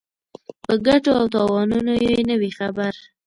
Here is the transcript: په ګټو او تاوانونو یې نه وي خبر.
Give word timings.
په 0.63 0.73
ګټو 0.85 1.11
او 1.19 1.25
تاوانونو 1.35 1.93
یې 2.05 2.15
نه 2.29 2.35
وي 2.41 2.51
خبر. 2.59 2.93